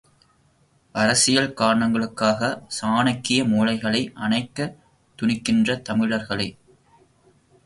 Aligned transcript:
அரசியல் 0.95 1.49
காரணங்களுக்காகச் 1.53 2.63
சாணக்கிய 2.77 3.43
மூளைகளை 3.45 4.01
அணைக்கத் 4.21 4.75
துணிகின்ற 5.19 5.79
தமிழர்களே! 5.83 6.49